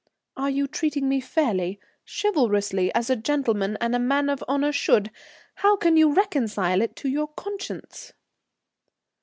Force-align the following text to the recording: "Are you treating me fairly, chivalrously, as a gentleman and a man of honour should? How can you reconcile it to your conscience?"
"Are 0.35 0.49
you 0.49 0.67
treating 0.67 1.07
me 1.07 1.21
fairly, 1.21 1.79
chivalrously, 2.07 2.91
as 2.95 3.11
a 3.11 3.15
gentleman 3.15 3.77
and 3.79 3.93
a 3.95 3.99
man 3.99 4.29
of 4.31 4.43
honour 4.49 4.71
should? 4.71 5.11
How 5.57 5.75
can 5.75 5.95
you 5.95 6.11
reconcile 6.11 6.81
it 6.81 6.95
to 6.95 7.07
your 7.07 7.27
conscience?" 7.27 8.11